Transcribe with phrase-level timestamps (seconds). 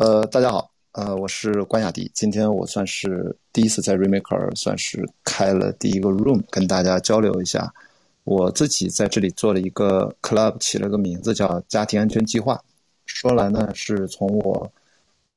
[0.00, 2.10] 呃，大家好，呃，我是关雅迪。
[2.14, 7.70] 今天我算是第一次在 Remaker 算是开了第一个 room，跟大家交流一下。
[8.24, 12.58] 我自己在这里做了一个 club，起了个名字叫“家庭安全计划”。
[13.04, 14.72] 说来呢，是从我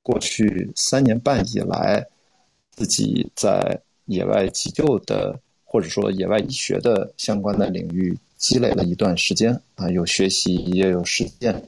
[0.01, 2.07] 过去三年半以来，
[2.71, 11.61] 自己在野外急救的或者说野外医学的相关的领域积累了一段时间啊，有学习也有实践。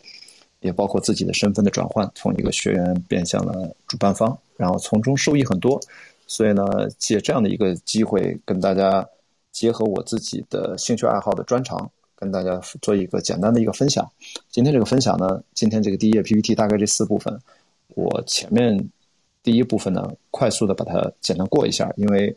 [0.66, 5.79] 也包括自己的身份的转换，从一个学员变向了主办方，然后从中受益很多。
[6.25, 6.64] 所以呢，
[6.97, 9.07] 借这样的一个机会，跟大家
[9.51, 14.11] 结合我自己的兴趣爱好的专长，跟大家做一个简单的一个分享。
[14.50, 17.39] 今天这个分享呢，今天这个第一页 PPT 大概这四部分，
[17.89, 18.75] 我前面
[19.43, 22.36] 第一部分呢，快速的把它简单过一下，因为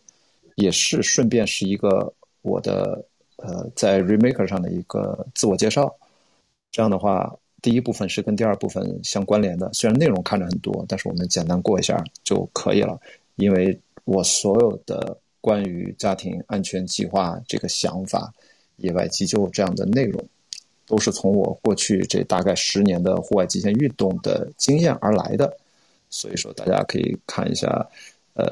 [0.56, 3.02] 也是顺便是一个我的
[3.36, 5.90] 呃在 Remaker 上的一个自我介绍。
[6.70, 7.34] 这样的话。
[7.60, 12.96] 第一部分是跟第二部分相关联的，虽然内容看着很多，但是我们简单过一下就可以了。
[13.34, 18.32] 因为我所有的关于家庭安全计划这个想法、
[18.76, 20.24] 野外急救这样的内容，
[20.86, 25.56] 都是从我过去这大概十年的户外极限运动的经验而来的。
[26.10, 27.68] 所以说，大家可以看一下，
[28.34, 28.44] 呃，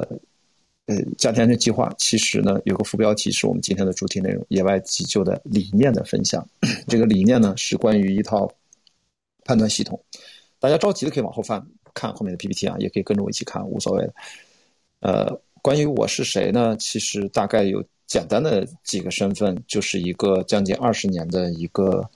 [0.86, 6.44] 呃，家庭安全计划其实呢有个副标题是我们今天的主题内容：野外急救的理念的分享。
[6.88, 8.52] 这个理念呢是关于一套。
[9.46, 9.98] 判断系统，
[10.58, 14.14] 大家着急的可以往后翻看后面的 PPT 啊，也可以跟着我一起看，无所谓的。
[15.00, 16.76] 呃，关于我是谁呢？
[16.78, 22.08] 其实大概有简单的几个身份，就是一个将近二十年的一个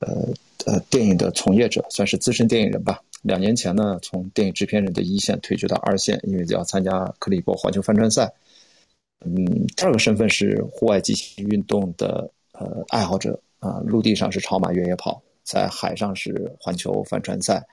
[0.00, 0.28] 呃
[0.66, 3.00] 呃电影的从业者，算是资深电影人吧。
[3.22, 8.32] 两年前呢，从电影制片人的一线退居到二线，因为要参加克里伯环球帆船赛。
[9.24, 15.22] 嗯，第二个身份是户外极限运动的呃爱好者啊，陆地上是超马越野跑。
[15.42, 17.64] 在海上是环球帆船赛，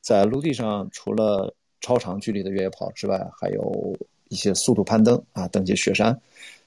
[0.00, 3.96] 在陆地上除了超长距离的越野跑之外，还有
[4.28, 6.18] 一些速度攀登啊，登级雪山，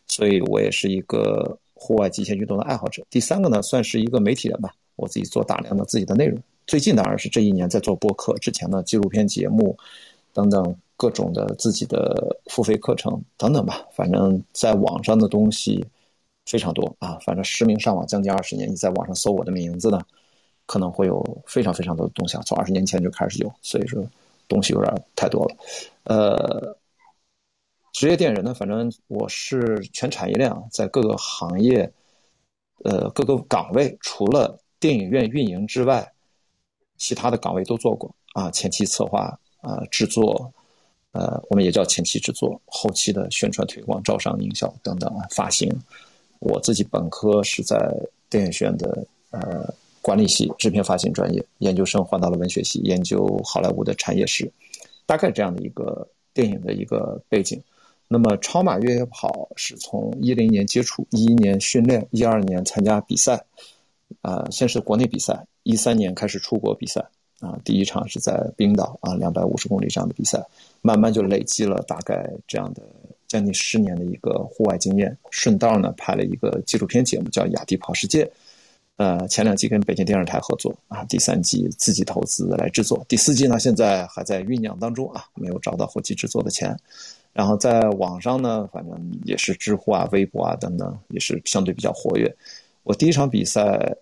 [0.08, 3.04] 所以我也是一个户外极限运动的爱好者。
[3.10, 6.40] 第三个呢，算是一个媒体人吧，我自己做大量的自己的内容。
[6.66, 9.78] 最近当然是这一年在做播客，之前的纪录片节目
[10.34, 15.86] 等等各种的自己的付费课程等等吧，反正在网上的东西
[16.46, 20.00] 非常多啊，反正实名上网将近二十年，你在网上搜我的名字呢。
[20.66, 24.02] 可能会有非常非常多的东西啊，从二十年前就开始有，所以说
[24.48, 25.56] 东西有点太多了。
[26.06, 26.78] 呃，
[27.92, 31.92] 职业电影人呢，反正我是全产业链，在各个行业，
[32.84, 36.12] 呃，各个岗位，除了电影院运营之外，
[36.98, 40.52] 其他的岗位都做过啊，前期策划啊，制作，
[41.12, 45.70] 呃，我们也叫前期制作，后期的宣传推广、招商营销等等啊，发行。
[46.40, 47.78] 我自己本科是在
[48.30, 49.74] 电影学院的，呃。
[50.04, 54.52] 管理系制片发行专业，研究生换到了文学系，研究好莱坞的产业史，
[55.06, 57.60] 大概这样的一个电影的一个背景。
[58.10, 63.42] 那么超马越野跑是从一零年接触，一一年训练，一二年参加比赛，
[64.22, 67.00] 啊，先是国内比赛，一三年开始出国比赛，
[67.40, 70.46] 啊，第一场是在冰岛啊，两百五十公里这样的比赛，
[70.82, 72.84] 慢慢就累积了大概这样的
[73.26, 78.26] 将近十年的一个户外经验，顺道呢拍了一个纪录片节目，叫《雅迪跑世界》。
[78.98, 86.78] 呃，前两季跟北京电视台合作啊，第三季自己投资来制作，第四季呢现在还在酝酿当中啊，没有找到后期制作的钱。
[87.34, 92.32] 然后在网上呢，反正也是知乎啊、微博啊等等，也是相对比较活跃。
[92.84, 93.98] 我第一场比赛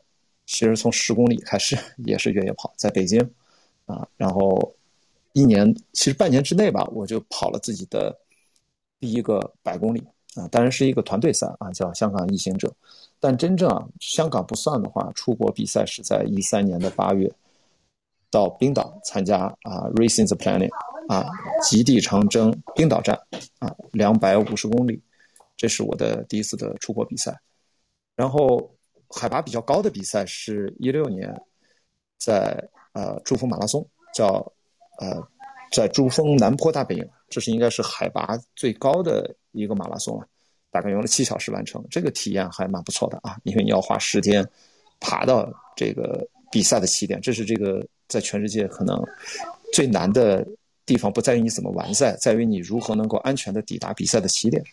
[0.45, 3.17] 其实从十公里开始，也是越野跑，在北京
[3.85, 4.75] 啊，然后
[5.31, 8.13] 一年其实半年之内吧，我就跑了自己的
[8.99, 10.03] 第一个百公里
[10.35, 12.69] 啊，当然是一个团队赛啊，叫香港异行者。
[13.23, 17.31] 但真正啊，香港不算的话，出国比赛是在一三年的八月，
[18.31, 20.71] 到冰岛参加啊，Racing the Planet
[21.07, 21.29] 啊，
[21.61, 23.15] 极地长征冰岛站
[23.59, 24.99] 啊，两百五十公里，
[25.55, 27.39] 这是我的第一次的出国比赛。
[28.15, 28.75] 然后
[29.07, 31.31] 海拔比较高的比赛是一六年，
[32.17, 34.51] 在呃珠峰马拉松，叫
[34.97, 35.21] 呃
[35.71, 40.27] 在珠峰南坡大本营，这是应该是海拔最高的一个马拉松了。
[40.71, 43.37] 大概用了七小时完成，这个体验还蛮不错的啊！
[43.43, 44.47] 因为你要花十天
[45.01, 49.03] 爬到这个比赛的起点，这是这个在全世界可能
[49.73, 50.47] 最难的
[50.85, 54.63] 地方，不在于你怎么完赛，在于你如何能够安全的抵达比赛的起点。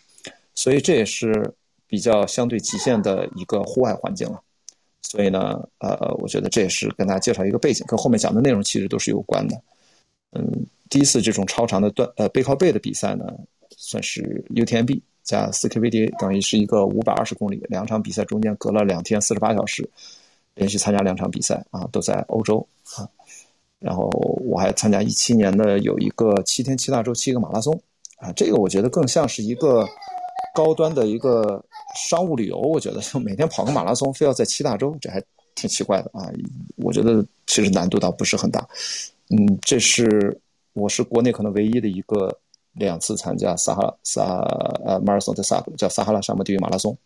[0.54, 1.52] 所以这也是
[1.86, 4.40] 比较相对极限的一个户外环境了。
[5.02, 9.60] 所以呢，呃，我觉得这也是跟大家介绍一个背景，跟后面讲的内容其实都是有关的。
[10.32, 13.24] 嗯，第一次这种超长的段呃背靠背的比赛呢，
[13.76, 15.00] 算是 UTMB。
[15.28, 19.86] 加 4KVD 等于是一个五百二十公里，两场比赛中间隔了两天四十八小时，
[20.54, 22.66] 连续参加两场比赛啊，都在欧洲
[22.96, 23.06] 啊。
[23.78, 24.08] 然后
[24.42, 27.78] 我还参加一七年的有一个七天七大洲七个马拉松
[28.16, 29.86] 啊，这个我觉得更像是一个
[30.54, 31.62] 高端的一个
[31.94, 32.56] 商务旅游。
[32.56, 35.22] 我觉得就每天跑个马拉松，非要在七大洲，这还
[35.54, 36.32] 挺奇怪的啊。
[36.76, 38.66] 我觉得其实难度倒不是很大。
[39.28, 40.40] 嗯，这是
[40.72, 42.34] 我是国内可能唯一的一个
[42.78, 44.22] 两次参加撒哈拉撒
[44.84, 46.96] 呃马拉松的撒叫撒哈拉沙漠地狱马拉松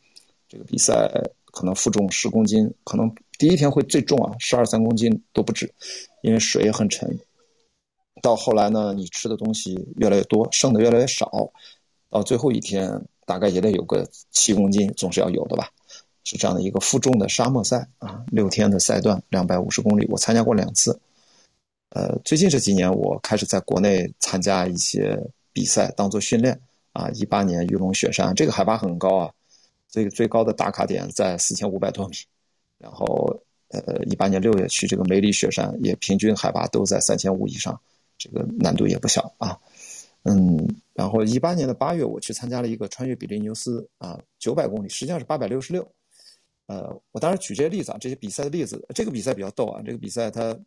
[0.49, 1.11] 这个比赛。
[1.55, 5.71] 可能负重十公斤，可能第一天会最重啊，十二三公斤都不止，
[6.23, 7.07] 因为水也很沉。
[8.23, 11.31] 到后来呢，你吃的东西越来越多，剩的越来越少，
[12.09, 15.69] 到最后一天大概也得有个七公斤，总是要有的吧？
[16.25, 20.99] 是这样的一个负重的沙漠赛啊，六天的赛段，两百五十公里，我参加过两次。
[21.91, 25.23] 呃，最近这几年我开始在国内参加一些
[25.53, 26.61] 比赛，当做训练
[26.93, 27.09] 啊。
[27.11, 29.31] 一八年玉龙雪山，这个海拔很高啊。
[29.89, 32.17] 这个最高的打卡点在四千五百多米，
[32.79, 33.39] 然后
[33.69, 37.79] 呃，一八年六月去这个梅里雪山，也平均海拔都在三千五以上，
[38.17, 39.59] 这个难度也不小啊。
[40.23, 45.87] 嗯，然后一八年的八月我去参加了一个穿越比利牛斯啊，九百公里，实际上是八百六十六。
[46.69, 50.59] 呃，我当时举这些例子啊，这些比赛的例子，这个比赛比较逗啊，这个比赛它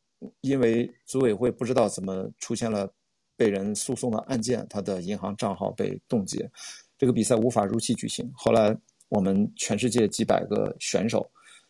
[0.41, 2.87] 因为组委会不知道怎么出现了
[3.35, 6.49] 被人诉讼的案件，他的银行账号被冻结，
[6.97, 8.75] 这个比赛无法如期举行，后来。
[9.07, 11.29] 我们全世界几百个选手，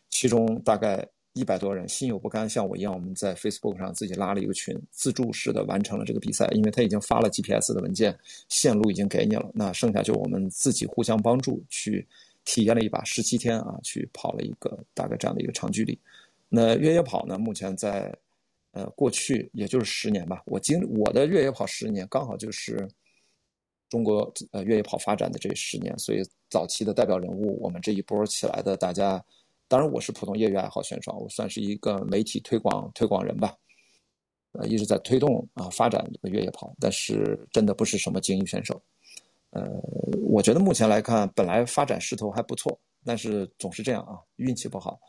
[0.10, 6.48] 其中大概一百多人心有不甘，像我一样，我们在 Facebook 上自己拉了一个群，自助式的完成了这个比赛。
[6.54, 8.18] 因为他已经发了 GPS 的文件，
[8.48, 12.08] 线路已经给你了，那剩下就我们自己互相帮助去
[12.46, 16.00] 体验了一把十七天啊，去跑了一个大概这样的一个长距离。
[16.48, 18.16] 那越野跑呢，目前在
[18.76, 22.88] 呃过去也就是十年吧，我经我的越野跑十年刚好就是。
[23.88, 29.24] 中国呃越野跑发展的这十年，所以早期的代表人物，我们这一波起来的大家，
[29.68, 33.56] 当然我是普通业余爱好选手，我算是一个媒体推广推广人吧，
[34.54, 38.82] 呃一直在推动啊发展这个越野跑，但是真的不是什么精英选手，
[39.52, 39.64] 呃
[40.28, 45.00] 我觉得目前来看，本来发展势头还不错，但是总是这样啊，运气不好，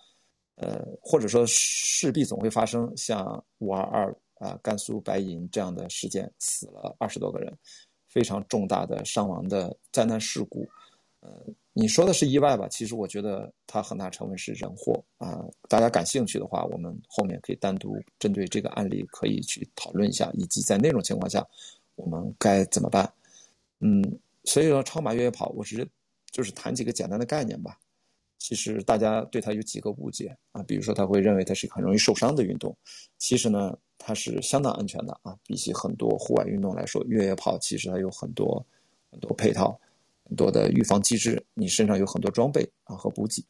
[0.56, 7.56] 呃或者说势必总会发生像五二二啊甘肃白银这样的事件，死了二十多个人。
[8.08, 10.66] 非常重大的伤亡的灾难事故，
[11.20, 11.28] 呃，
[11.74, 12.66] 你说的是意外吧？
[12.68, 15.44] 其实我觉得它很大成分是人祸啊。
[15.68, 21.46] 大家感兴趣的话，我们后面可以单独针对这个案例可以去讨论一下，以及在那种情况下
[21.96, 23.12] 我们该怎么办。
[23.80, 24.02] 嗯，
[24.44, 25.86] 所以说超马越野跑，我只是
[26.30, 27.78] 就是谈几个简单的概念吧。
[28.38, 32.76] 其实大家对它有几个误解啊，比如说他会认为它是一个很容易受伤的运动，
[33.18, 33.76] 其实呢。
[33.98, 38.64] 它是相当安全的啊，比起很多户外运动来说，越野跑其实它有很多
[39.10, 39.76] 很多配套、
[40.22, 41.42] 很多的预防机制。
[41.54, 43.42] 你身上有很多装备啊和补给。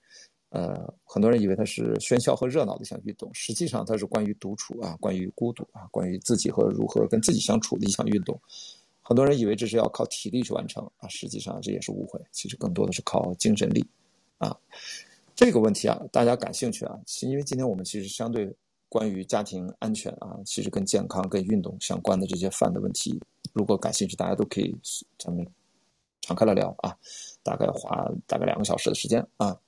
[0.51, 8.41] 呃，很多人以为它是喧嚣和热闹的一项运动，实际上它是关于独处啊，关于孤独啊，关于自己和如何跟自己相处的一项运动。
[9.03, 13.85] 很多人以为这是要靠体力去完成啊，实际上这也是误会，其实更多的是靠精神力
[14.39, 14.57] 啊。
[15.35, 18.55] 这个问题啊，大家感兴趣啊，因为今天我们其实相对。
[18.89, 23.21] 关于家庭安全啊，其实跟健康、跟运动相关的这些饭的问题，
[23.53, 24.75] 如果感兴趣，大家都可以
[25.19, 25.45] 咱们
[26.21, 26.97] 敞开了聊啊。
[27.43, 29.59] 大概花大概两个小时的时间啊。